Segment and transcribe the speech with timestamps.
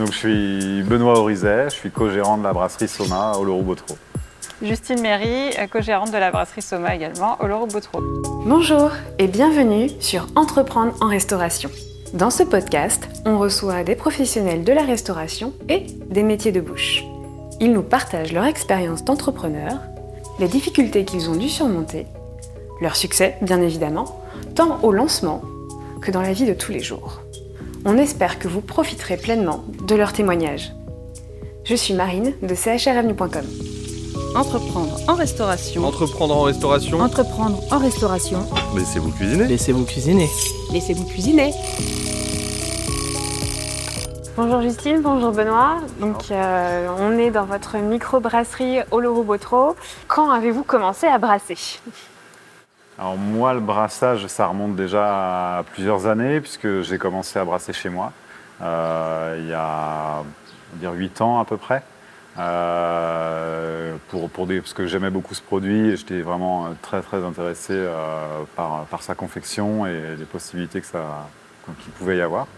[0.00, 3.98] Donc je suis Benoît Horizet, je suis co-gérant de la brasserie Soma au Botro.
[4.62, 8.00] Justine Méry, co-gérante de la brasserie Soma également au Botro.
[8.46, 11.68] Bonjour et bienvenue sur Entreprendre en restauration.
[12.14, 17.04] Dans ce podcast, on reçoit des professionnels de la restauration et des métiers de bouche.
[17.60, 19.82] Ils nous partagent leur expérience d'entrepreneur,
[20.38, 22.06] les difficultés qu'ils ont dû surmonter,
[22.80, 24.22] leur succès bien évidemment,
[24.54, 25.42] tant au lancement
[26.00, 27.20] que dans la vie de tous les jours.
[27.86, 30.72] On espère que vous profiterez pleinement de leurs témoignages.
[31.64, 33.46] Je suis Marine de chravenue.com.
[34.36, 35.84] Entreprendre en restauration.
[35.84, 37.00] Entreprendre en restauration.
[37.00, 38.40] Entreprendre en restauration.
[38.76, 39.46] Laissez-vous cuisiner.
[39.46, 40.28] Laissez-vous cuisiner.
[40.72, 41.52] Laissez-vous cuisiner.
[44.36, 45.78] Bonjour Justine, bonjour Benoît.
[46.00, 49.74] Donc euh, on est dans votre microbrasserie Oloro Botro.
[50.06, 51.80] Quand avez-vous commencé à brasser?
[53.00, 57.72] Alors moi, le brassage, ça remonte déjà à plusieurs années puisque j'ai commencé à brasser
[57.72, 58.12] chez moi
[58.60, 61.82] euh, il y a on va dire 8 ans à peu près.
[62.38, 67.72] Euh, pour, pour parce que j'aimais beaucoup ce produit et j'étais vraiment très très intéressé
[67.72, 72.48] euh, par, par sa confection et les possibilités qu'il pouvait y avoir.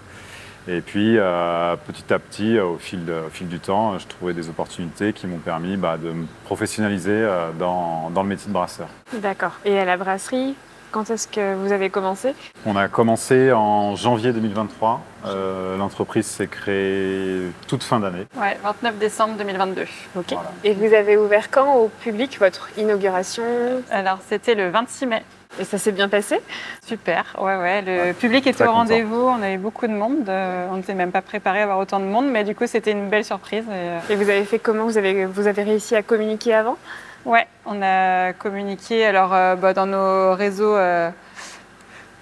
[0.68, 4.32] Et puis euh, petit à petit, au fil, de- au fil du temps, je trouvais
[4.32, 8.86] des opportunités qui m'ont permis bah, de me professionnaliser euh, dans le métier de brasseur.
[9.14, 9.52] D'accord.
[9.64, 10.54] Et à la brasserie,
[10.92, 12.34] quand est-ce que vous avez commencé?
[12.66, 15.00] On a commencé en janvier 2023.
[15.26, 18.26] Euh, L'entreprise s'est créée toute fin d'année.
[18.40, 19.82] Ouais, 29 décembre 2022.
[20.16, 20.24] Ok.
[20.32, 20.52] Voilà.
[20.64, 23.42] Et vous avez ouvert quand au public votre inauguration?
[23.90, 25.22] Alors c'était le 26 mai.
[25.60, 26.40] Et ça s'est bien passé?
[26.86, 27.82] Super, ouais, ouais.
[27.82, 30.26] Le public était au rendez-vous, on avait beaucoup de monde.
[30.28, 32.92] euh, on n'était même pas préparé à avoir autant de monde, mais du coup c'était
[32.92, 33.64] une belle surprise.
[33.68, 34.84] et, euh, Et vous avez fait comment?
[34.84, 36.78] Vous avez, vous avez réussi à communiquer avant?
[37.24, 41.10] Ouais, on a communiqué alors euh, bah, dans nos réseaux euh,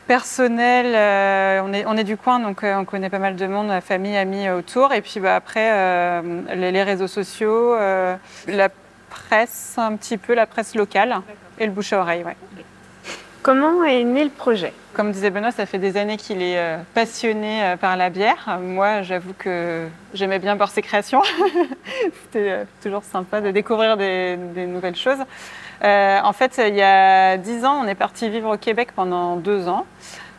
[0.06, 0.94] personnels.
[0.94, 4.16] euh, on, est, on est du coin, donc on connaît pas mal de monde, famille,
[4.16, 4.92] amis autour.
[4.92, 6.22] Et puis bah, après,
[6.54, 7.74] les, réseaux sociaux,
[8.46, 8.68] la
[9.08, 11.22] presse un petit peu, la presse locale
[11.58, 12.24] et le bouche à oreille.
[12.24, 12.36] Ouais.
[13.42, 14.74] Comment est né le projet?
[14.92, 18.58] Comme disait Benoît, ça fait des années qu'il est euh, passionné euh, par la bière.
[18.60, 21.22] Moi, j'avoue que j'aimais bien boire ses créations.
[22.22, 24.36] C'était euh, toujours sympa de découvrir des,
[24.66, 25.20] nouvelles choses.
[25.82, 29.68] En fait, il y a dix ans, on est parti vivre au Québec pendant deux
[29.68, 29.86] ans.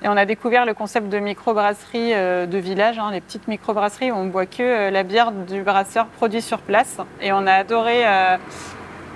[0.03, 4.16] Et on a découvert le concept de microbrasserie de village, hein, les petites microbrasseries où
[4.16, 6.97] on boit que la bière du brasseur produit sur place.
[7.19, 8.03] Et on a adoré,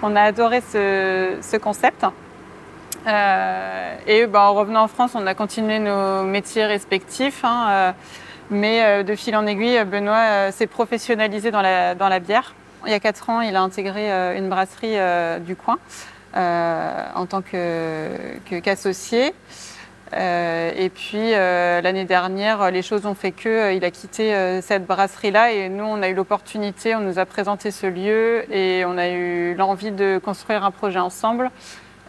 [0.02, 2.04] ce concept.
[3.08, 7.44] Euh, et ben, en revenant en France, on a continué nos métiers respectifs.
[7.44, 7.92] hein, euh,
[8.50, 12.54] mais euh, de fil en aiguille, Benoît s'est professionnalisé dans la, bière.
[12.86, 14.98] Il y a quatre ans, il a intégré une brasserie
[15.42, 15.80] du coin
[16.36, 19.34] en tant qu'associé.
[20.14, 25.70] Et puis l'année dernière, les choses ont fait que il a quitté cette brasserie-là et
[25.70, 29.56] nous, on a eu l'opportunité, on nous a présenté ce lieu et on a eu
[29.56, 31.50] l'envie de construire un projet ensemble.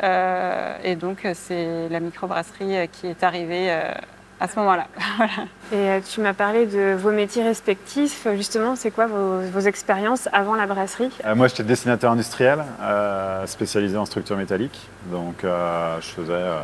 [0.03, 3.93] Euh, et donc, euh, c'est la microbrasserie euh, qui est arrivée euh,
[4.41, 4.87] à ce moment-là.
[5.73, 8.27] Et tu m'as parlé de vos métiers respectifs.
[8.35, 11.11] Justement, c'est quoi vos, vos expériences avant la brasserie?
[11.25, 14.89] Euh, moi, j'étais dessinateur industriel, euh, spécialisé en structure métallique.
[15.07, 16.61] Donc, euh, je faisais, euh,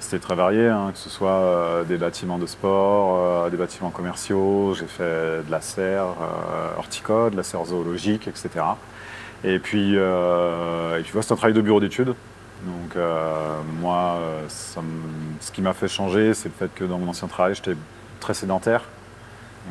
[0.00, 3.90] c'était très varié, hein, que ce soit euh, des bâtiments de sport, euh, des bâtiments
[3.90, 4.74] commerciaux.
[4.74, 8.64] J'ai fait de la serre euh, horticole, de la serre zoologique, etc.
[9.44, 12.14] Et puis, euh, et puis voilà, c'est un travail de bureau d'études.
[12.64, 17.08] Donc, euh, moi, euh, ce qui m'a fait changer, c'est le fait que dans mon
[17.08, 17.76] ancien travail, j'étais
[18.20, 18.82] très sédentaire.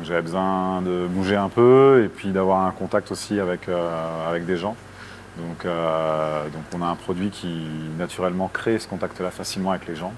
[0.02, 4.46] J'avais besoin de bouger un peu et puis d'avoir un contact aussi avec, euh, avec
[4.46, 4.76] des gens.
[5.36, 7.64] Donc, donc on a un produit qui
[7.98, 10.12] naturellement crée ce contact-là facilement avec les gens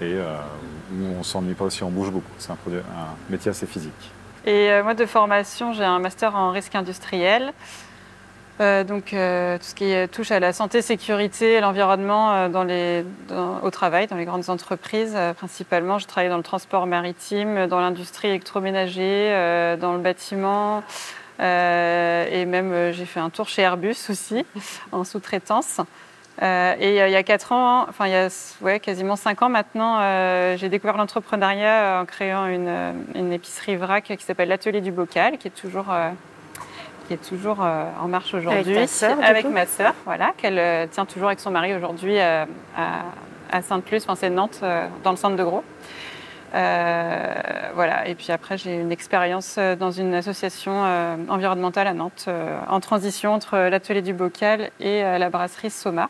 [0.00, 2.32] et où on s'ennuie pas si on bouge beaucoup.
[2.38, 4.10] C'est un, un métier assez physique.
[4.46, 7.52] Et moi, de formation, j'ai un master en risque industriel.
[8.60, 13.02] Euh, donc, euh, tout ce qui touche à la santé, sécurité l'environnement euh,
[13.62, 15.16] au travail, dans les grandes entreprises.
[15.36, 20.82] principalement, je travaille dans le transport maritime, dans l'industrie électroménager, dans le bâtiment.
[21.38, 24.44] et même, j'ai fait un tour chez Airbus aussi,
[24.92, 25.80] en sous-traitance.
[26.40, 30.68] Et il y a quatre ans, enfin il y a quasiment cinq ans maintenant, j'ai
[30.68, 35.50] découvert l'entrepreneuriat en créant une, une épicerie vrac qui s'appelle l'Atelier du Bocal, qui est
[35.50, 35.86] toujours,
[37.06, 38.86] qui est toujours euh, en marche aujourd'hui.
[38.86, 42.44] sœur, du Avec ma sœur, voilà, qu'elle euh, tient toujours avec son mari aujourd'hui euh,
[42.76, 44.60] à, à Sainte-Luce, enfin c'est Nantes,
[45.04, 45.64] dans le centre de Gros.
[46.54, 47.34] Euh,
[47.74, 48.08] voilà.
[48.08, 52.80] Et puis après, j'ai une expérience dans une association euh, environnementale à Nantes, euh, en
[52.80, 56.08] transition entre l'atelier du bocal et la brasserie Soma.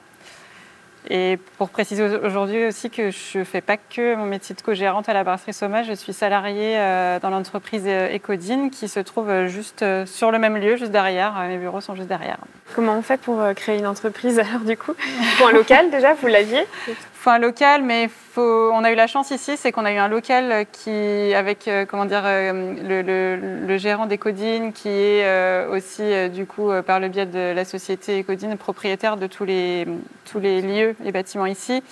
[1.08, 5.08] Et pour préciser aujourd'hui aussi que je ne fais pas que mon métier de co-gérante
[5.08, 9.30] à la brasserie Soma, je suis salariée euh, dans l'entreprise euh, Ecodine qui se trouve
[9.30, 11.34] euh, juste sur le même lieu, juste derrière.
[11.48, 12.38] Mes bureaux sont juste derrière.
[12.74, 14.94] Comment on fait pour créer une entreprise alors du coup?
[15.38, 16.64] Pour un local déjà, vous l'aviez?
[17.30, 18.70] Un local, mais faut...
[18.72, 22.04] on a eu la chance ici, c'est qu'on a eu un local qui, avec comment
[22.04, 27.64] dire, le, le, gérant d'Ecodine, qui est aussi du coup par le biais de la
[27.64, 29.86] société Ecodine propriétaire de tous les,
[30.30, 31.82] tous les lieux les bâtiments ici,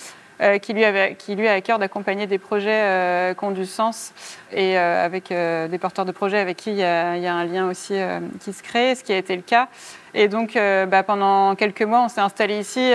[0.41, 3.51] euh, qui, lui avait, qui lui a à cœur d'accompagner des projets euh, qui ont
[3.51, 4.13] du sens
[4.51, 7.95] et euh, avec des porteurs de projets avec qui il y a, un lien aussi
[8.41, 9.69] qui se crée, ce qui a été le cas.
[10.17, 12.91] Et donc, bah, pendant quelques mois, on s'est installé ici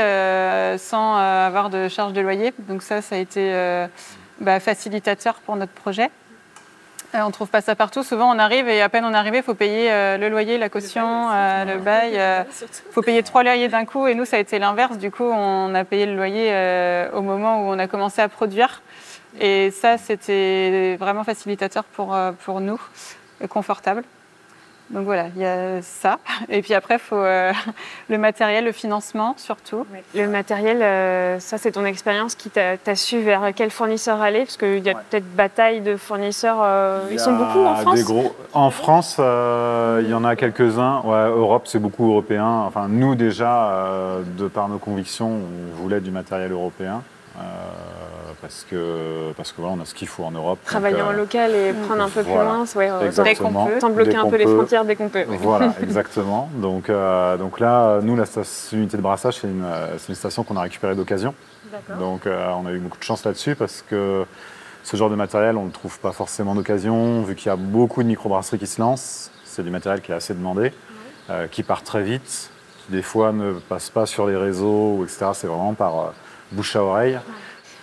[0.78, 2.52] sans avoir de charge de loyer.
[2.60, 3.52] Donc ça, ça a été
[4.40, 6.10] bah, facilitateur pour notre projet.
[7.14, 8.02] Euh, on ne trouve pas ça partout.
[8.02, 10.58] Souvent, on arrive et à peine on est arrivé, il faut payer euh, le loyer,
[10.58, 12.12] la caution, le bail.
[12.12, 12.44] Il euh,
[12.92, 14.06] faut payer trois loyers d'un coup.
[14.06, 14.98] Et nous, ça a été l'inverse.
[14.98, 18.82] Du coup, on a payé le loyer au moment où on a commencé à produire.
[19.40, 22.80] Et ça, c'était vraiment facilitateur pour, pour nous,
[23.48, 24.04] confortable.
[24.90, 26.18] Donc voilà, il y a ça.
[26.48, 27.52] Et puis après, il faut euh,
[28.08, 29.86] le matériel, le financement surtout.
[30.14, 34.40] Le matériel, euh, ça c'est ton expérience qui t'a su vers quel fournisseur aller?
[34.40, 36.58] Parce qu'il y a peut-être bataille de fournisseurs.
[36.60, 38.00] Euh, ils sont beaucoup en France
[38.52, 41.02] En France, il y en a quelques-uns.
[41.04, 42.64] Ouais, Europe, c'est beaucoup européen.
[42.66, 43.72] Enfin, nous déjà,
[44.36, 47.02] de par nos convictions, on voulait du matériel européen
[48.40, 50.58] parce que, parce que voilà, on a ce qu'il faut en Europe.
[50.64, 52.90] Travailler en euh, local et prendre un peu plus loin, ouais,
[53.24, 53.78] dès qu'on peut.
[53.78, 55.24] Tant bloquer un peu les frontières dès qu'on peut.
[55.26, 56.48] Voilà, exactement.
[56.54, 58.24] Donc, euh, donc là, nous, la
[58.72, 59.64] unité de brassage, c'est une,
[60.08, 61.34] une, station qu'on a récupérée d'occasion.
[61.98, 64.24] Donc euh, on a eu beaucoup de chance là-dessus parce que
[64.82, 67.56] ce genre de matériel, on ne le trouve pas forcément d'occasion, vu qu'il y a
[67.56, 69.30] beaucoup de microbrasseries qui se lancent.
[69.44, 70.72] C'est du matériel qui est assez demandé,
[71.50, 72.50] qui part très vite,
[72.84, 75.30] qui des fois ne passe pas sur les réseaux, etc.
[75.34, 76.12] C'est vraiment par
[76.52, 77.18] bouche à oreille.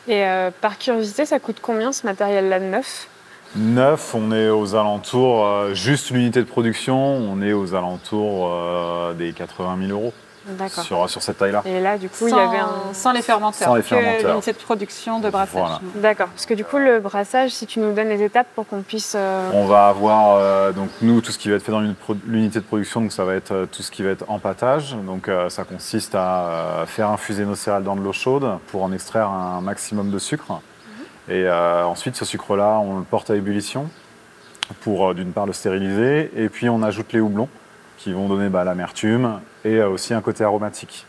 [0.07, 3.07] Et euh, par curiosité, ça coûte combien ce matériel-là neuf?
[3.55, 9.13] Neuf, on est aux alentours, euh, juste l'unité de production, on est aux alentours euh,
[9.13, 10.13] des 80 000 euros
[10.83, 11.61] sur, sur cette taille-là.
[11.65, 12.93] Et là, du coup, il y avait un...
[12.93, 14.31] Sans les fermenteurs, sans les fermenteurs.
[14.31, 15.59] l'unité de production de brassage.
[15.59, 15.79] Voilà.
[15.95, 16.27] D'accord.
[16.27, 19.13] Parce que du coup, le brassage, si tu nous donnes les étapes pour qu'on puisse...
[19.15, 21.83] Euh, On va avoir, euh, donc nous, tout ce qui va être fait dans
[22.25, 24.95] l'unité de production, donc ça va être euh, tout ce qui va être empâtage.
[25.05, 29.29] Donc ça consiste à faire infuser nos céréales dans de l'eau chaude pour en extraire
[29.29, 30.51] un maximum de sucre.
[30.51, 31.35] Mhm.
[31.35, 33.89] Et ensuite, ce sucre-là, on le porte à ébullition
[34.81, 37.49] pour d'une part le stériliser, et puis on ajoute les houblons
[37.97, 41.05] qui vont donner bah, l'amertume et euh, aussi un côté aromatique.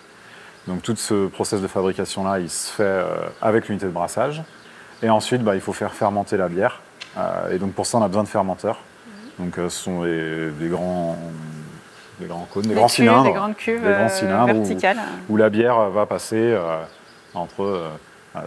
[0.66, 3.04] Donc tout ce process de fabrication-là, il se fait euh,
[3.40, 4.42] avec l'unité de brassage.
[5.02, 6.80] Et ensuite, bah, il faut faire fermenter la bière.
[7.16, 8.80] Euh, et donc pour ça, on a besoin de fermenteurs.
[9.38, 9.44] Mhm.
[9.44, 11.16] Donc ce sont des, grands,
[12.18, 14.98] des grands cônes, des, grands cylindres, des grandes cuves des grands cylindres verticales.
[15.28, 16.58] Où, la bière va passer
[17.34, 17.82] entre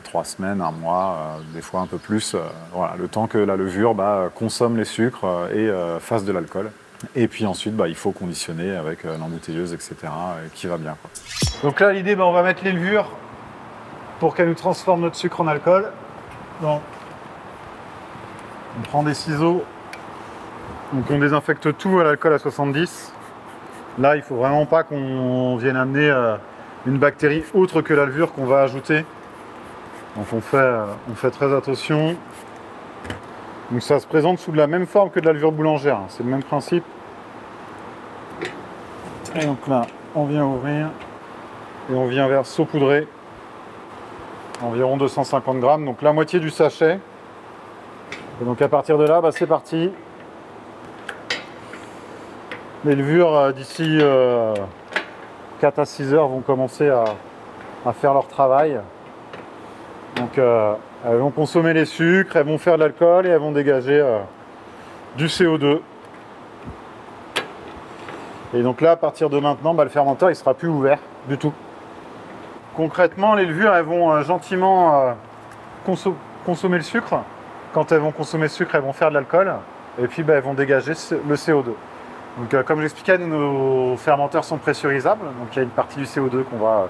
[0.04, 2.36] trois semaines, un mois, des fois un peu plus.
[2.74, 6.72] voilà, le temps que la levure bah, consomme les sucres et fasse de l'alcool.
[7.16, 10.98] Et puis ensuite, bah, il faut conditionner avec euh, l'embouteilleuse, etc., euh, qui va bien.
[11.64, 13.10] Donc là, l'idée, bah, on va mettre les levures
[14.20, 15.92] pour qu'elle nous transforme notre sucre en alcool.
[16.62, 16.82] Donc,
[18.78, 19.64] on prend des ciseaux,
[20.94, 23.14] donc on désinfecte tout à l'alcool à 70.
[24.00, 26.38] Là, il faut vraiment pas qu'on vienne amener euh,
[26.86, 29.06] une bactérie autre que la levure qu'on va ajouter.
[30.16, 32.18] Donc on fait très attention.
[33.72, 36.06] Donc ça se présente sous la même forme que de la levure boulangère, hein.
[36.10, 36.84] c'est le même principe.
[39.36, 40.90] Et donc là, on vient ouvrir
[41.90, 43.08] et on vient vers saupoudrer
[44.64, 47.00] environ 250 grammes, donc la moitié du sachet.
[48.42, 49.92] Et donc à partir de là, bah, c'est parti.
[52.84, 54.56] Les levures euh, d'ici 4 euh,
[55.78, 57.06] à 6 heures vont commencer à,
[57.94, 58.80] faire leur travail.
[60.16, 60.74] Donc euh,
[61.06, 64.20] elles vont consommer les sucres, elles vont faire de l'alcool et elles vont dégager euh,
[65.18, 65.80] du CO2.
[68.54, 71.38] Et donc là, à partir de maintenant, bah, le fermenteur il sera plus ouvert du
[71.38, 71.54] tout.
[72.76, 75.14] Concrètement, les levures elles vont euh, gentiment euh,
[76.46, 77.24] consommer le sucre.
[77.74, 79.52] Quand elles vont consommer le sucre, elles vont faire de l'alcool
[80.00, 80.94] et puis bah, elles vont dégager
[81.28, 81.72] le CO2.
[82.38, 85.26] Donc, comme j'expliquais, nos fermenteurs sont pressurisables.
[85.26, 86.88] Donc il y a une partie du CO2 qu'on va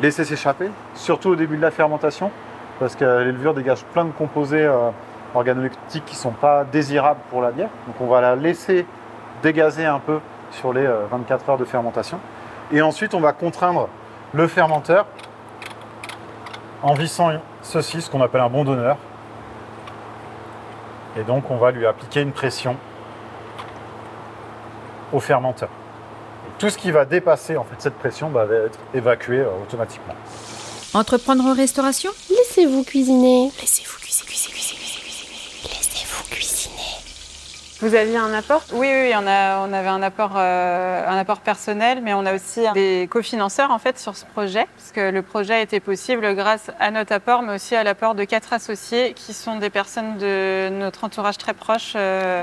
[0.00, 2.30] laisser s'échapper, surtout au début de la fermentation
[2.78, 4.90] parce que les levures dégagent plein de composés euh,
[5.34, 7.68] organoleptiques qui ne sont pas désirables pour la bière.
[7.86, 8.86] Donc on va la laisser
[9.42, 12.18] dégazer un peu sur les 24 euh, heures de fermentation.
[12.72, 13.88] Et ensuite, on va contraindre
[14.32, 15.06] le fermenteur
[16.82, 17.30] en vissant
[17.62, 18.96] ceci, ce qu'on appelle un bon donneur.
[21.16, 22.76] Et donc, on va lui appliquer une pression
[25.12, 25.68] au fermenteur.
[26.58, 30.14] tout ce qui va dépasser en fait, cette pression bah, va être évacué euh, automatiquement.
[30.94, 32.10] Entreprendre en restauration?
[32.56, 33.52] Laissez-vous cuisiner.
[33.60, 35.74] Laissez-vous cuisiner, cuisiner, cuisiner, cuisiner.
[35.74, 36.72] Laissez-vous cuisiner.
[37.82, 38.62] Vous aviez un apport?
[38.72, 42.34] Oui, oui, on, a, on avait un apport, euh, un apport personnel, mais on a
[42.34, 46.34] aussi des cofinanceurs en fait sur ce projet, parce que le projet a été possible
[46.34, 50.16] grâce à notre apport, mais aussi à l'apport de quatre associés qui sont des personnes
[50.16, 52.42] de notre entourage très proche, euh,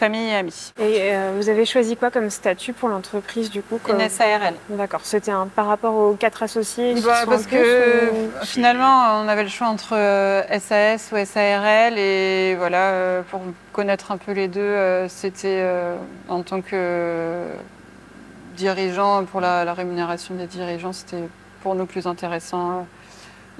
[0.00, 0.72] famille et amis.
[0.80, 4.54] Et euh, vous avez choisi quoi comme statut pour l'entreprise du coup comme- Une SARL.
[4.70, 9.42] D'accord, c'était un, par rapport aux quatre associés Bah, parce que ou- finalement, on avait
[9.42, 13.42] le choix entre euh, SAS ou SARL et voilà, euh, pour
[13.72, 15.94] connaître un peu les deux, euh, c'était euh,
[16.30, 17.52] en tant que euh,
[18.56, 21.24] dirigeant, pour la, la rémunération des dirigeants, c'était
[21.62, 22.82] pour nous plus intéressant euh,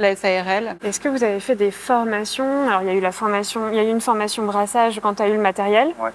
[0.00, 0.76] la SARL.
[0.82, 2.68] Est-ce que vous avez fait des formations?
[2.68, 5.14] Alors il y a eu la formation, il y a eu une formation brassage quand
[5.14, 5.88] tu as eu le matériel.
[6.00, 6.10] Ouais.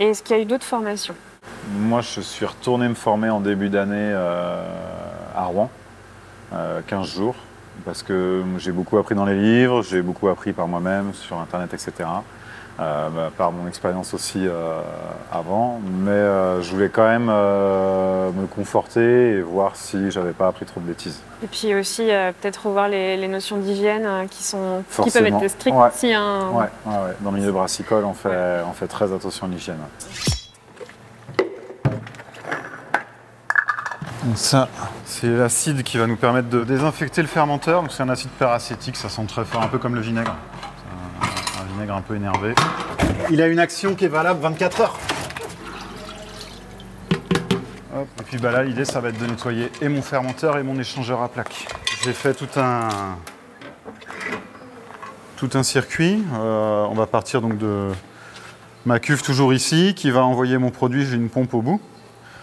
[0.00, 1.14] Et est-ce qu'il y a eu d'autres formations?
[1.72, 4.64] Moi, je suis retourné me former en début d'année euh,
[5.34, 5.70] à Rouen,
[6.52, 7.36] euh, 15 jours,
[7.84, 11.72] parce que j'ai beaucoup appris dans les livres, j'ai beaucoup appris par moi-même, sur Internet,
[11.74, 12.08] etc.
[12.80, 14.80] Euh, bah, par mon expérience aussi euh,
[15.32, 20.46] avant, mais euh, je voulais quand même euh, me conforter et voir si j'avais pas
[20.46, 21.20] appris trop de bêtises.
[21.42, 25.26] Et puis aussi euh, peut-être revoir les, les notions d'hygiène euh, qui sont qui peuvent
[25.26, 25.88] être strictes Ouais.
[25.92, 27.16] si un Ouais, ouais, ouais.
[27.20, 29.78] Dans le milieu brassicole, on fait, on fait très attention à l'hygiène.
[34.36, 34.68] Ça,
[35.04, 37.82] c'est l'acide qui va nous permettre de désinfecter le fermenteur.
[37.82, 40.36] Donc c'est un acide peracétique, ça sent très fort, un peu comme le vinaigre.
[41.80, 42.54] Un, peu énervé.
[43.30, 44.98] Il a une action qui est valable 24 heures.
[47.96, 50.64] Hop, Et puis bah là, l'idée, ça va être de nettoyer et mon fermenteur et
[50.64, 51.68] mon échangeur à plaques.
[52.04, 52.88] J'ai fait tout un,
[55.36, 56.22] tout un circuit.
[56.34, 57.90] Euh, on va partir donc de
[58.84, 61.06] ma cuve toujours ici, qui va envoyer mon produit.
[61.06, 61.80] J'ai une pompe au bout.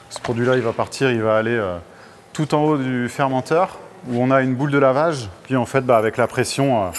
[0.09, 1.77] Ce produit-là, il va partir, il va aller euh,
[2.31, 5.29] tout en haut du fermenteur, où on a une boule de lavage.
[5.43, 6.89] Puis en fait, bah, avec la pression, euh,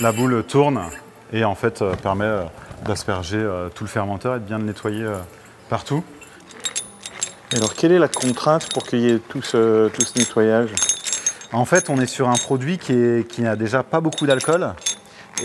[0.00, 0.80] la boule tourne
[1.32, 2.42] et en fait euh, permet euh,
[2.86, 5.06] d'asperger euh, tout le fermenteur et de bien le nettoyer
[5.68, 6.02] partout.
[7.52, 10.70] Et Alors, quelle est la contrainte pour qu'il y ait tout ce, tout ce nettoyage?
[11.52, 14.70] En fait, on est sur un produit qui, est- qui n'a déjà pas beaucoup d'alcool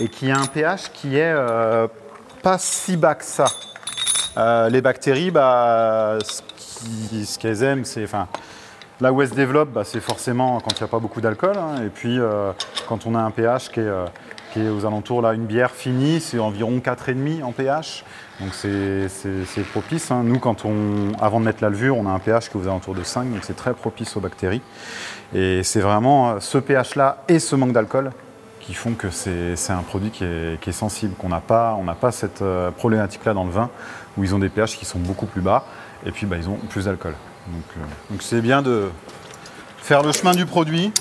[0.00, 1.86] et qui a un pH qui est euh,
[2.42, 3.44] pas si bas que ça.
[4.38, 8.04] Euh, les bactéries, bah, ce qu'elles aiment, c'est.
[8.04, 8.26] Enfin,
[9.02, 11.56] là où elles se développent, bah, c'est forcément quand il n'y a pas beaucoup d'alcool.
[11.58, 11.82] hein.
[11.84, 12.52] et puis, euh,
[12.88, 13.88] quand on a un pH qui est,
[14.52, 18.04] qui est aux alentours, là, une bière finie, c'est environ 4,5 en pH.
[18.40, 19.08] Donc, c'est
[19.72, 20.10] propice.
[20.10, 20.22] hein.
[20.24, 22.66] Nous, quand on, avant de mettre la levure, on a un pH qui est aux
[22.66, 24.62] alentours de 5, donc c'est très propice aux bactéries.
[25.34, 28.12] Et c'est vraiment euh, ce pH-là et ce manque d'alcool
[28.60, 32.12] qui font que c'est un produit qui est, qui est sensible, qu'on n'a pas, pas
[32.12, 33.70] cette euh, problématique-là dans le vin,
[34.18, 35.64] où ils ont des pH qui sont beaucoup plus bas,
[36.04, 37.14] et puis bah, ils ont plus d'alcool.
[37.48, 38.90] Euh, donc c'est bien de
[39.78, 40.92] faire le chemin du produit.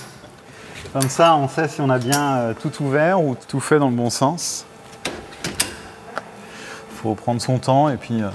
[0.93, 3.89] Comme ça, on sait si on a bien euh, tout ouvert ou tout fait dans
[3.89, 4.65] le bon sens.
[5.05, 8.29] Il faut prendre son temps, et puis euh,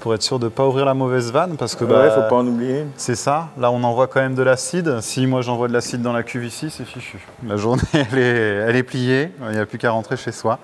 [0.00, 2.28] pour être sûr de ne pas ouvrir la mauvaise vanne, parce que Ouais, bah, faut
[2.28, 2.84] pas en oublier.
[2.96, 3.48] c'est ça.
[3.58, 5.00] Là, on envoie quand même de l'acide.
[5.00, 7.18] Si moi j'envoie de l'acide dans la cuve ici, c'est fichu.
[7.46, 8.22] La journée, elle est,
[8.68, 9.32] elle est pliée.
[9.48, 10.58] Il n'y a plus qu'à rentrer chez soi.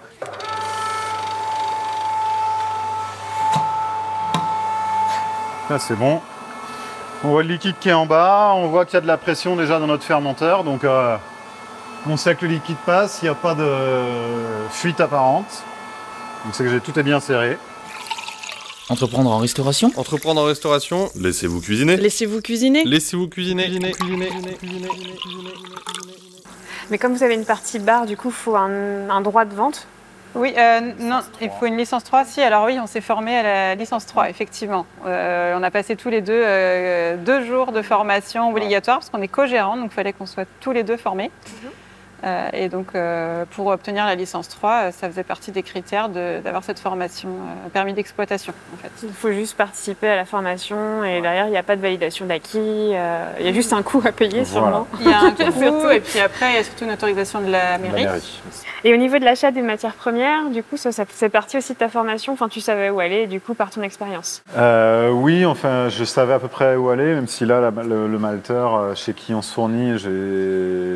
[5.70, 6.20] Là, c'est bon.
[7.22, 8.52] On voit le liquide qui est en bas.
[8.54, 10.64] On voit qu'il y a de la pression déjà dans notre fermenteur.
[10.64, 11.16] Donc, euh,
[12.08, 13.18] on sait que le liquide passe.
[13.20, 13.68] Il n'y a pas de
[14.70, 15.62] fuite apparente.
[16.44, 17.58] Donc, c'est que j'ai tout est bien serré.
[18.88, 19.92] Entreprendre en restauration?
[19.96, 21.96] Entreprendre en restauration, laissez-vous cuisiner.
[21.96, 22.82] Laissez-vous cuisiner?
[22.84, 23.70] Laissez-vous cuisiner.
[26.90, 29.54] Mais comme vous avez une partie bar, du coup, il faut un, un droit de
[29.54, 29.86] vente?
[30.34, 32.24] Oui, euh, non, il faut une licence 3.
[32.24, 34.86] Si, alors oui, on s'est formé à la licence 3, effectivement.
[35.06, 39.22] Euh, on a passé tous les deux euh, deux jours de formation obligatoire parce qu'on
[39.22, 41.30] est co-gérants, donc il fallait qu'on soit tous les deux formés.
[42.52, 46.40] Et donc, euh, pour obtenir la licence 3, euh, ça faisait partie des critères de-
[46.40, 48.90] d'avoir cette formation euh, permis d'exploitation, en fait.
[49.02, 52.26] Il faut juste participer à la formation et derrière, il n'y a pas de validation
[52.26, 52.58] d'acquis.
[52.94, 54.44] euh, il y a juste un coût à payer, Voilà.
[54.44, 54.86] sûrement.
[55.00, 55.30] Il y a un
[55.80, 58.06] coût, et puis après, il y a surtout une autorisation de la La mairie.
[58.84, 61.72] Et au niveau de l'achat des matières premières, du coup, ça, ça fait partie aussi
[61.74, 62.32] de ta formation.
[62.32, 64.42] Enfin, tu savais où aller, du coup, par ton expérience.
[64.56, 68.08] Euh, oui, enfin, je savais à peu près où aller, même si là, la- le,
[68.08, 69.98] le malteur euh, chez qui on se fournit,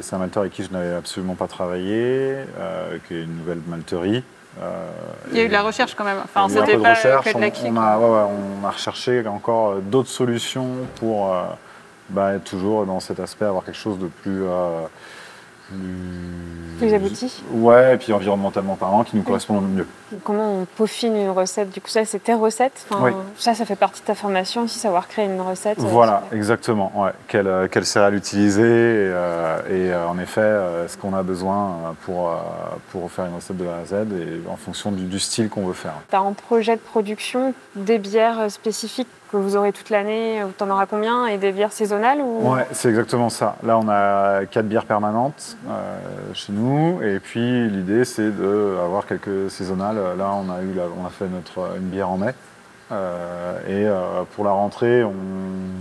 [0.02, 3.60] c'est un malteur avec qui je n'avais absolument pas travaillé, euh, qui est une nouvelle
[3.66, 4.22] malterie.
[4.62, 4.88] Euh,
[5.32, 6.18] Il y a eu de la recherche quand même.
[6.22, 7.24] Enfin, c'était pas recherche.
[7.24, 8.30] que de on, on a, ouais, ouais,
[8.62, 11.42] on a recherché encore d'autres solutions pour euh,
[12.08, 14.44] bah, toujours dans cet aspect, avoir quelque chose de plus,
[16.78, 19.86] Plus abouti Ouais, et puis environnementalement parlant, qui nous correspond le mieux.
[20.24, 23.12] Comment on peaufine une recette Du coup, ça, c'est tes recettes Enfin, Oui.
[23.36, 25.78] Ça, ça fait partie de ta formation aussi, savoir créer une recette.
[25.78, 26.92] euh, Voilà, exactement.
[26.96, 27.12] Ouais.
[27.28, 30.52] Quelle, euh, quelle céréale utiliser et, euh, et, en effet,
[30.88, 32.30] ce qu'on a besoin pour,
[32.90, 35.66] pour faire une recette de A à Z et en fonction du, du style qu'on
[35.66, 35.94] veut faire.
[36.10, 40.68] T'as en projet de production des bières spécifiques que vous aurez toute l'année, ou t'en
[40.70, 42.52] auras combien Et des bières saisonnales ou...
[42.54, 43.56] Ouais, c'est exactement ça.
[43.62, 45.98] Là, on a quatre bières permanentes euh,
[46.34, 49.96] chez nous et puis l'idée, c'est d'avoir quelques saisonnales.
[50.18, 52.34] Là, on a, eu la- on a fait notre, une bière en mai.
[52.92, 55.12] Euh, et euh, pour la rentrée, on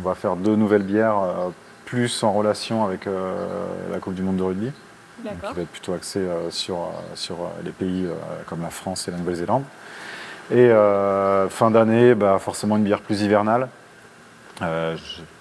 [0.07, 1.49] va faire deux nouvelles bières euh,
[1.85, 3.45] plus en relation avec euh,
[3.91, 4.71] la Coupe du Monde de rugby.
[5.23, 8.13] donc qui va être plutôt axé euh, sur, euh, sur euh, les pays euh,
[8.47, 9.63] comme la France et la Nouvelle-Zélande.
[10.51, 13.69] Et euh, fin d'année, bah, forcément une bière plus hivernale.
[14.61, 14.95] Euh,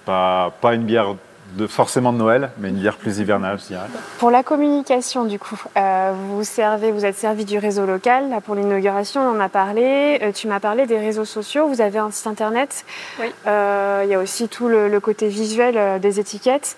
[0.04, 1.16] pas, pas une bière
[1.54, 3.86] de, forcément de Noël, mais une bière plus hivernale, je dirais.
[4.18, 8.30] Pour la communication, du coup, euh, vous servez, vous êtes servi du réseau local.
[8.30, 10.18] Là, pour l'inauguration, on en a parlé.
[10.22, 11.66] Euh, tu m'as parlé des réseaux sociaux.
[11.68, 12.84] Vous avez un site internet.
[13.20, 13.26] Oui.
[13.46, 16.76] Euh, Il y a aussi tout le, le côté visuel euh, des étiquettes.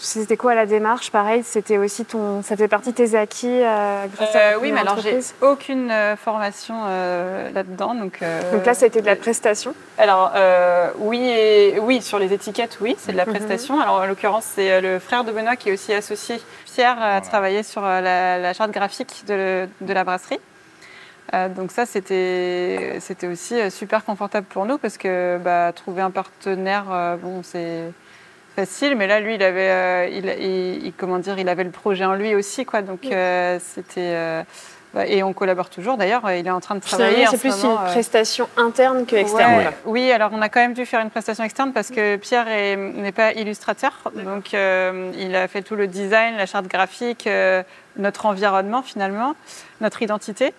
[0.00, 1.10] C'était quoi la démarche?
[1.10, 4.58] Pareil, c'était aussi ton, ça fait partie de tes acquis euh, grâce à Euh, la
[4.60, 7.94] oui, mais alors j'ai aucune euh, formation euh, là-dedans.
[7.94, 9.74] Donc, euh, Donc là, ça a été de la prestation?
[9.98, 13.32] Alors euh, oui, et, oui, sur les étiquettes, oui, c'est de la Mhm.
[13.34, 13.80] prestation.
[13.80, 16.40] Alors en l'occurrence, c'est le frère de Benoît qui est aussi associé.
[16.64, 20.38] Pierre a travaillé sur la, la charte graphique de, de la brasserie.
[21.34, 26.12] Euh, donc ça, c'était c'était aussi super confortable pour nous parce que bah, trouver un
[26.12, 27.82] partenaire, euh, bon, c'est
[28.66, 31.70] facile, mais là, lui, il avait, euh, il, il- il- comment dire, il avait le
[31.70, 32.82] projet en lui aussi, quoi.
[32.82, 34.42] Donc euh, c'était euh,
[34.94, 35.96] bah, et on collabore toujours.
[35.96, 37.24] D'ailleurs, il est en train de travailler.
[37.26, 39.58] C'est ce plus moment, une prestation interne que externe.
[39.58, 39.68] Ouais.
[39.84, 42.74] Oui, alors on a quand même dû faire une prestation externe parce que Pierre est-
[42.76, 43.92] n'est pas illustrateur.
[44.14, 47.28] Donc il a fait tout le design, la charte graphique,
[47.96, 49.34] notre environnement finalement,
[49.80, 50.52] notre identité.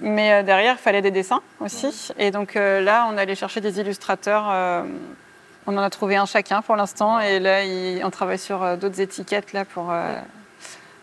[0.00, 2.10] Mais derrière, il fallait des dessins aussi.
[2.18, 4.44] Et donc euh, là, on allait chercher des illustrateurs.
[4.50, 4.82] euh,
[5.66, 7.20] on en a trouvé un chacun pour l'instant.
[7.20, 10.14] Et là, il- on travaille sur euh, d'autres étiquettes là, pour euh,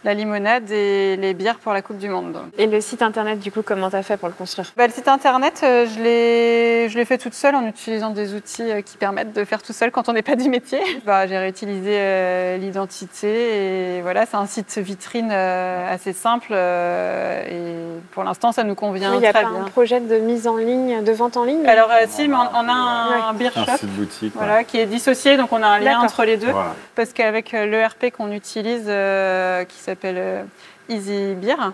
[0.03, 2.37] la limonade et les bières pour la Coupe du Monde.
[2.57, 4.71] Et le site internet, du coup, comment t'as fait pour le construire?
[4.75, 8.33] Bah, le site internet, euh, je l'ai, je l'ai fait toute seule en utilisant des
[8.33, 10.79] outils euh, qui permettent de faire tout seul quand on n'est pas du métier.
[11.05, 17.43] Bah, j'ai réutilisé euh, l'identité et voilà, c'est un site vitrine euh, assez simple euh,
[17.49, 19.61] et pour l'instant ça nous convient Oui, Il n'y a très pas bien.
[19.61, 21.65] un projet de mise en ligne, de vente en ligne?
[21.67, 23.37] Alors euh, si, mais on, on a un, Ouais.
[23.37, 23.77] beer Un shop.
[23.77, 24.35] site boutique.
[24.35, 24.45] ouais.
[24.45, 26.51] Voilà, qui est dissocié, donc on a un lien entre les deux.
[26.51, 26.73] Voilà.
[26.95, 30.43] Parce qu'avec l'ERP qu'on utilise, euh, qui s'appelle euh,
[30.89, 31.73] Easy Beer,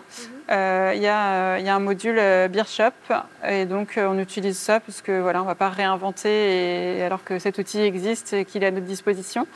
[0.51, 3.13] euh, il y, a, euh, il y a un module euh, Beer Shop.
[3.47, 7.03] Et donc, euh, on utilise ça parce que voilà, on ne va pas réinventer et,
[7.03, 9.47] alors que cet outil existe et qu'il est à notre disposition.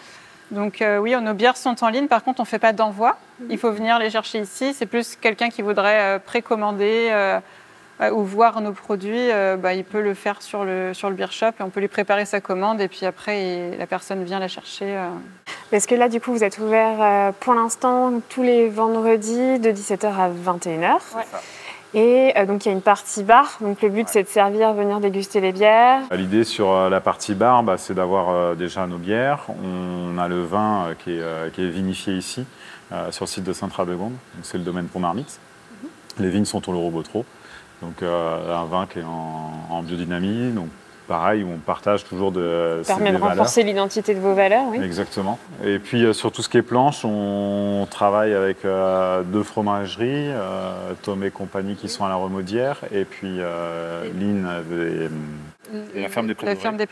[0.51, 2.07] Donc, euh, oui, nos bières sont en ligne.
[2.07, 3.17] Par contre, on ne fait pas d'envoi.
[3.49, 4.73] Il faut venir les chercher ici.
[4.73, 7.09] C'est plus quelqu'un qui voudrait euh, précommander.
[7.11, 7.39] euh, euh,
[8.11, 11.31] ou voir nos produits, euh, bah, il peut le faire sur le, sur le beer
[11.31, 14.39] shop et on peut lui préparer sa commande et puis après il- la personne vient
[14.39, 14.85] la chercher.
[14.97, 15.07] euh.
[15.71, 19.71] Parce que là, du coup, vous êtes ouvert euh, pour l'instant tous les vendredis de
[19.71, 20.93] 17h à 21h.
[21.15, 21.23] Ouais.
[21.95, 23.57] Et euh, donc, il y a une partie bar.
[23.61, 26.01] Donc, le but, c'est de servir, venir déguster les bières.
[26.11, 29.45] L'idée sur euh, la partie bar, bah, c'est d'avoir euh, déjà nos bières.
[29.63, 32.45] On a le vin euh, qui, est, euh, qui est vinifié ici,
[32.91, 34.11] euh, sur le site de Saint-Radegonde.
[34.11, 35.39] Donc, C'est le domaine Pont Marmite.
[36.19, 37.25] Les vignes sont au Robotro.
[37.83, 40.51] Donc euh, un vin qui est en, en biodynamie.
[40.51, 40.69] Donc
[41.07, 44.65] pareil, où on partage toujours de, Ça permet de renforcer l'identité de vos valeurs.
[44.69, 44.81] Oui.
[44.81, 45.37] Exactement.
[45.63, 50.29] Et puis euh, sur tout ce qui est planche, on travaille avec euh, deux fromageries,
[50.29, 54.47] euh, Tom et compagnie qui sont à la Remaudière, et puis euh, Lynn
[55.95, 56.87] Et la ferme des Prés La ferme des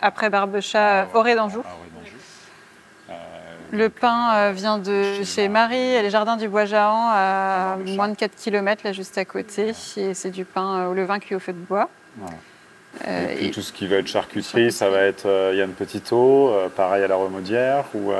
[0.00, 1.14] après Barbechat, d'Anjou.
[1.14, 1.60] Ah ouais, d'Anjou.
[1.60, 1.87] Euh,
[3.72, 8.16] Le pain euh, vient de chez Marie et les jardins du Bois-Jahan à moins de
[8.16, 9.72] 4 km là juste à côté.
[9.96, 11.88] Et c'est du pain euh, au levain cuit au feu de bois.
[12.16, 12.36] Voilà.
[13.06, 16.52] Euh, et puis et- tout ce qui va être charcuterie, ça va être Yann Petitot,
[16.76, 18.10] pareil à la Remaudière, ou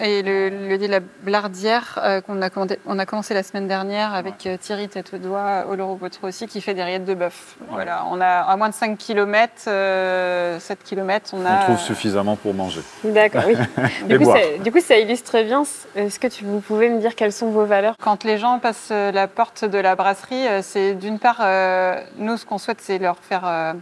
[0.00, 3.66] Et le, le de la Blardière, euh, qu'on a, commandé- on a commencé la semaine
[3.66, 7.14] dernière avec euh, Thierry Tête au doigt, au Lorobotro aussi, qui fait des rillettes de
[7.14, 7.56] bœuf.
[7.70, 9.52] Voilà, on a à moins de 5 km,
[10.60, 11.60] 7 km, on a.
[11.60, 12.80] on trouve euh, suffisamment pour manger.
[13.04, 13.54] D'accord, oui.
[14.06, 15.62] Du, coup, ça, du coup, ça illustre bien.
[15.94, 18.88] Est-ce que tu, vous pouvez me dire quelles sont vos valeurs Quand les gens passent
[18.92, 22.80] euh, la porte de la brasserie, euh, c'est d'une part, euh, nous, ce qu'on souhaite,
[22.80, 23.72] c'est leur faire euh, euh,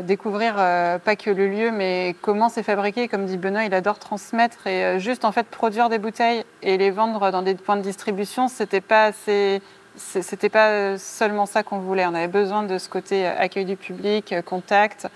[0.00, 3.08] découvrir euh, pas que le lieu, mais comment c'est fabriqué.
[3.08, 6.76] Comme dit Benoît, il adore transmettre et euh, juste en fait produire des bouteilles et
[6.76, 9.60] les vendre dans des points de distribution, c'était pas assez.
[9.96, 12.06] C'était pas seulement ça qu'on voulait.
[12.06, 15.06] On avait besoin de ce côté euh, accueil du public, euh, contact.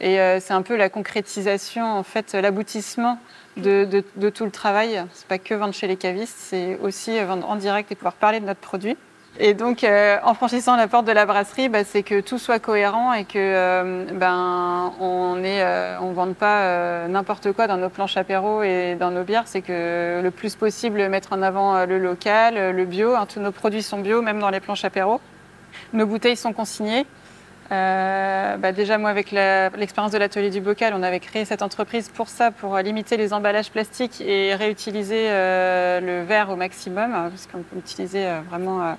[0.00, 3.18] Et euh, c'est un peu la concrétisation, en fait, l'aboutissement
[3.56, 3.84] de,
[4.16, 5.04] de- tout le travail.
[5.12, 8.14] C'est pas que vendre chez les cavistes, c'est aussi euh, vendre en direct et pouvoir
[8.14, 8.96] parler de notre produit.
[9.38, 12.58] Et donc, euh, en franchissant la porte de la brasserie, bah, c'est que tout soit
[12.58, 17.88] cohérent et que euh, ben on ne on vende pas euh, n'importe quoi dans nos
[17.88, 19.44] planches apéro et dans nos bières.
[19.46, 23.14] C'est que le plus possible mettre en avant euh, le local, euh, le bio.
[23.14, 25.18] hein, tous nos produits sont bio, même dans les planches apéro.
[25.94, 27.06] Nos bouteilles sont consignées.
[27.70, 32.10] Euh, bah, déjà, moi, avec l'expérience de l'atelier du bocal, on avait créé cette entreprise
[32.10, 37.14] pour ça, pour euh, limiter les emballages plastiques et réutiliser euh, le verre au maximum,
[37.14, 38.94] hein, parce qu'on peut l'utiliser euh, vraiment euh, euh,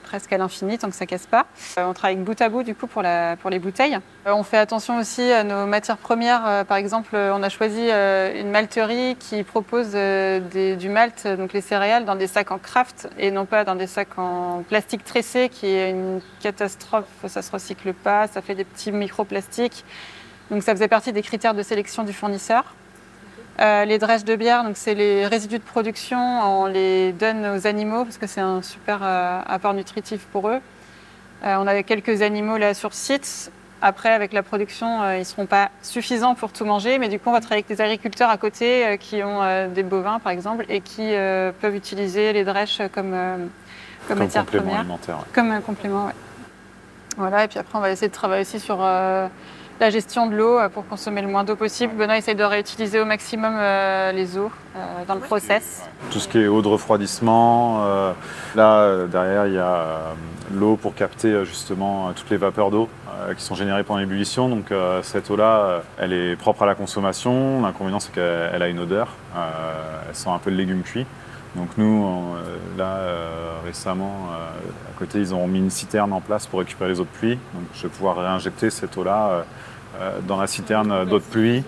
[0.00, 1.46] presque à l'infini tant que ça casse pas.
[1.78, 3.98] Euh, on travaille bout à bout du coup pour, la, pour les bouteilles.
[4.26, 6.46] Euh, on fait attention aussi à nos matières premières.
[6.46, 12.04] Euh, par exemple, on a choisi une malterie qui propose du malt, donc les céréales,
[12.04, 15.66] dans des sacs en craft et non pas dans des sacs en plastique tressé qui
[15.66, 17.04] est une catastrophe.
[17.26, 19.84] Ça se recycle pas, ça fait des petits microplastiques.
[20.50, 22.74] Donc ça faisait partie des critères de sélection du fournisseur.
[23.60, 27.66] Euh, les drèches de bière, donc c'est les résidus de production, on les donne aux
[27.66, 30.58] animaux parce que c'est un super euh, apport nutritif pour eux.
[31.44, 33.52] Euh, on avait quelques animaux là sur site.
[33.82, 37.30] Après, avec la production, ils ne seront pas suffisants pour tout manger, mais du coup,
[37.30, 39.40] on va travailler avec des agriculteurs à côté qui ont
[39.74, 41.10] des bovins, par exemple, et qui
[41.60, 43.50] peuvent utiliser les drèches comme, comme,
[44.06, 44.80] Comme matière complément première.
[44.82, 45.16] alimentaire.
[45.16, 45.24] ouais.
[45.32, 46.12] Comme un complément, ouais.
[47.16, 48.76] Voilà, et puis après, on va essayer de travailler aussi sur
[49.80, 51.94] la gestion de l'eau euh, pour consommer le moins d'eau possible.
[51.94, 55.88] Benoît essaye de réutiliser au maximum euh, les eaux euh, dans le process.
[56.10, 57.84] Tout ce qui est eau de refroidissement.
[58.54, 60.14] là, derrière, il y a
[60.52, 62.88] l'eau pour capter justement toutes les vapeurs d'eau
[63.36, 64.48] qui sont générées pendant l'ébullition.
[64.48, 67.62] Donc cette eau-là, elle est propre à la consommation.
[67.62, 69.08] L'inconvénient, c'est qu'elle elle a une odeur.
[69.34, 71.06] Elle sent un peu le légume cuit.
[71.54, 76.12] Donc nous, on, euh, là, euh, récemment, euh, à côté, ils ont mis une citerne
[76.12, 77.38] en place pour récupérer les eaux de pluie.
[77.54, 79.44] Donc je vais pouvoir réinjecter cette eau-là
[80.00, 81.62] euh, dans la citerne d'eau de pluie.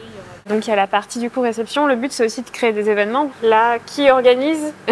[0.47, 1.87] Donc il y a la partie du coup réception.
[1.87, 3.31] Le but c'est aussi de créer des événements.
[3.42, 4.75] Là, qui organise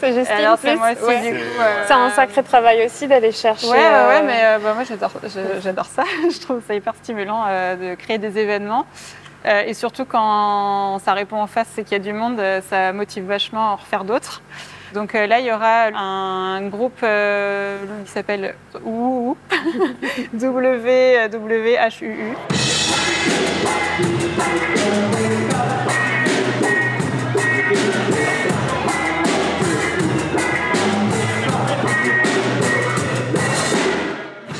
[0.00, 1.20] C'est Alors, c'est moi aussi, Ouais.
[1.32, 1.44] du coup.
[1.60, 3.66] euh, C'est un sacré travail aussi d'aller chercher.
[3.66, 5.12] Ouais, ouais, ouais, euh, mais euh, bah, moi j'adore,
[5.62, 6.04] j'adore ça.
[6.30, 8.86] je trouve ça hyper stimulant euh, de créer des événements.
[9.46, 12.60] Euh, et surtout quand ça répond en face, c'est qu'il y a du monde, euh,
[12.60, 14.42] ça motive vachement à en refaire d'autres.
[14.92, 18.54] Donc euh, là, il y aura un groupe qui s'appelle
[20.34, 22.36] W-W-H-U-U.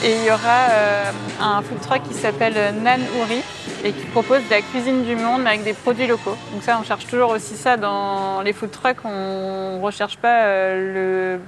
[0.03, 3.43] Et il y aura un food truck qui s'appelle Nan Uri
[3.85, 6.37] et qui propose de la cuisine du monde mais avec des produits locaux.
[6.53, 9.05] Donc ça, on cherche toujours aussi ça dans les food trucks.
[9.05, 11.41] On ne recherche pas euh, le,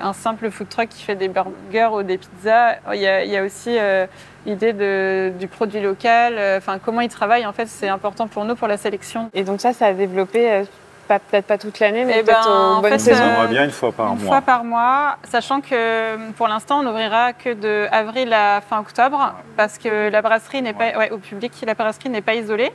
[0.00, 2.76] un simple food truck qui fait des burgers ou des pizzas.
[2.92, 4.06] Il y a, il y a aussi euh,
[4.46, 4.72] l'idée
[5.32, 6.34] du produit local.
[6.38, 9.30] euh, Enfin, comment ils travaillent, en fait, c'est important pour nous, pour la sélection.
[9.34, 10.64] Et donc ça, ça a développé euh,
[11.18, 13.22] peut-être pas toute l'année, mais Eh peut-être ben, en bonnes fait, saisons.
[13.24, 14.26] euh, On va bien une fois par Une mois.
[14.28, 19.34] fois par mois, sachant que pour l'instant, on n'ouvrira que de avril à fin octobre,
[19.56, 22.70] parce que la brasserie n'est pas, ouais, au public, la brasserie n'est pas isolée.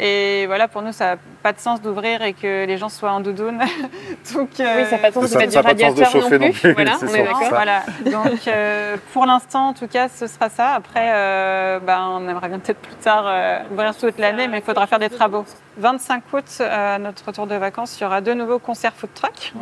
[0.00, 3.10] Et voilà, pour nous, ça n'a pas de sens d'ouvrir et que les gens soient
[3.10, 3.58] en doudoune.
[4.34, 5.80] Donc, Oui, ça n'a pas de sens de Ça- mettre ça du a pas de
[5.80, 6.38] sens de radiateur non plus.
[6.38, 7.48] non plus, Voilà, on est d'accord.
[7.48, 7.82] Voilà.
[8.06, 10.68] Donc, euh, pour l'instant, en tout cas, ce sera ça.
[10.74, 14.62] Après, euh, ben, on aimerait bien peut-être plus tard euh, ouvrir toute l'année, mais il
[14.64, 15.44] faudra faire des travaux.
[15.78, 19.10] 25 août, euh, à notre retour de vacances, il y aura deux nouveaux concerts food
[19.14, 19.52] truck.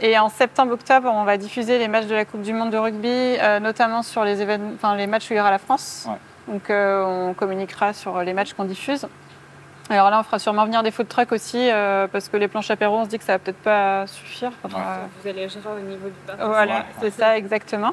[0.00, 3.08] Et en septembre-octobre, on va diffuser les matchs de la Coupe du Monde de rugby,
[3.08, 6.06] euh, notamment sur les, les matchs où il y aura la France.
[6.08, 6.52] Ouais.
[6.54, 9.06] Donc, euh, on communiquera sur les matchs qu'on diffuse.
[9.88, 12.70] Alors là, on fera sûrement venir des food trucks aussi, euh, parce que les planches
[12.72, 14.50] apéro, on se dit que ça va peut-être pas suffire.
[14.62, 16.36] Faudra- Vous allégera au niveau du bar.
[16.48, 17.92] voilà, c'est ça exactement.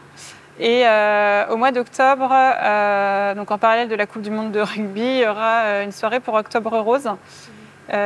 [0.60, 4.60] Et euh, au mois d'octobre, euh, donc en parallèle de la Coupe du Monde de
[4.62, 7.10] rugby, il y aura une soirée pour Octobre Rose,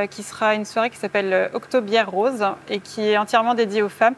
[0.09, 4.15] qui sera une soirée qui s'appelle Octobière Rose et qui est entièrement dédiée aux femmes.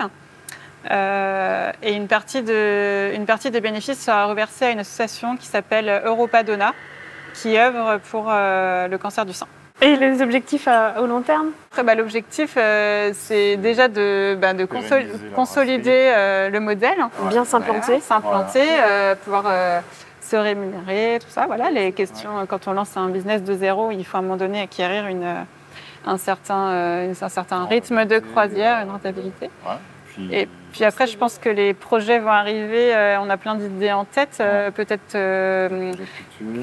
[0.89, 6.01] Et une partie, de, une partie des bénéfices sera reversée à une association qui s'appelle
[6.05, 6.73] Europa Donna,
[7.36, 9.47] qui œuvre pour le cancer du sein.
[9.81, 14.53] Et les objectifs à- au long terme Après, bah, l'objectif, euh, c'est déjà de, bah,
[14.53, 14.65] de
[15.33, 16.97] consolider euh, le modèle.
[17.29, 17.79] Bien s'implanter.
[17.85, 19.79] Voilà, s'implanter, euh, pouvoir euh,
[20.21, 21.45] se rémunérer, tout ça.
[21.45, 22.29] Voilà, les questions.
[22.47, 25.25] Quand on lance un business de zéro, il faut à un moment donné acquérir une,
[26.05, 29.49] un, certain, euh, un certain rythme de croisière, une rentabilité.
[29.65, 29.75] Ouais.
[30.13, 32.93] Puis, Et puis après, je pense que les projets vont arriver.
[32.95, 34.37] euh, on a plein d'idées en tête.
[34.39, 35.91] euh, Peut-être euh,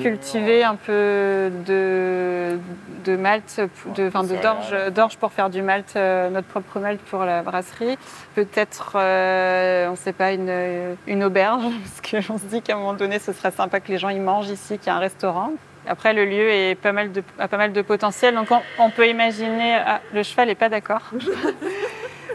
[0.03, 2.59] cultiver un peu de,
[3.05, 3.61] de malt,
[3.97, 7.43] de, enfin, de d'orge, d'orge pour faire du malt, euh, notre propre malt pour la
[7.43, 7.99] brasserie.
[8.35, 11.63] Peut-être, euh, on ne sait pas, une, une auberge,
[12.03, 14.19] parce qu'on se dit qu'à un moment donné, ce serait sympa que les gens y
[14.21, 15.51] mangent ici, qu'il y a un restaurant.
[15.89, 18.35] Après, le lieu est pas mal de, a pas mal de potentiel.
[18.35, 19.75] Donc, on, on peut imaginer.
[19.87, 21.03] ah, le cheval n'est pas d'accord.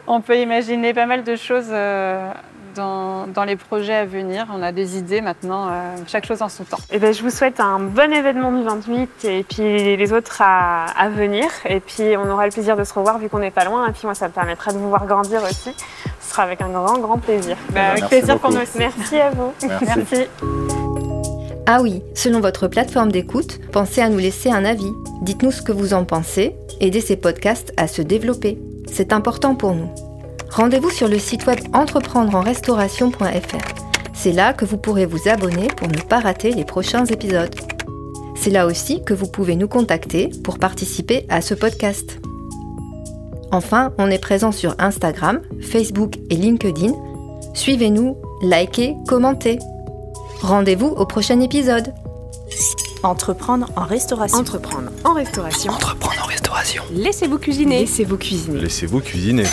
[0.07, 2.31] on peut imaginer pas mal de choses euh,
[2.75, 4.47] dans, dans les projets à venir.
[4.53, 6.77] On a des idées maintenant, euh, chaque chose en son temps.
[6.91, 10.85] Et ben, je vous souhaite un bon événement du 28 et puis les autres à,
[10.85, 11.49] à venir.
[11.65, 13.87] Et puis on aura le plaisir de se revoir vu qu'on n'est pas loin.
[13.87, 15.71] Et puis moi, ça me permettra de vous voir grandir aussi.
[16.19, 17.57] Ce sera avec un grand, grand plaisir.
[17.71, 18.77] Bah, avec Merci plaisir pour nous aussi.
[18.77, 19.53] Merci à vous.
[19.67, 19.85] Merci.
[19.85, 20.27] Merci.
[21.67, 24.91] Ah oui, selon votre plateforme d'écoute, pensez à nous laisser un avis.
[25.21, 28.57] Dites-nous ce que vous en pensez, aidez ces podcasts à se développer.
[28.91, 29.89] C'est important pour nous.
[30.49, 33.83] Rendez-vous sur le site web entreprendreenrestauration.fr.
[34.13, 37.55] C'est là que vous pourrez vous abonner pour ne pas rater les prochains épisodes.
[38.35, 42.19] C'est là aussi que vous pouvez nous contacter pour participer à ce podcast.
[43.51, 46.93] Enfin, on est présent sur Instagram, Facebook et LinkedIn.
[47.53, 49.59] Suivez-nous, likez, commentez.
[50.41, 51.93] Rendez-vous au prochain épisode.
[53.03, 54.37] Entreprendre en restauration.
[54.37, 55.71] Entreprendre en restauration.
[55.71, 56.83] Entreprendre en restauration.
[56.91, 57.79] Laissez-vous cuisiner.
[57.79, 58.59] Laissez-vous cuisiner.
[58.59, 59.45] Laissez-vous cuisiner.